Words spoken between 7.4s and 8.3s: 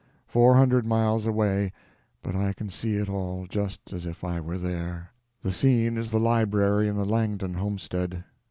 homestead.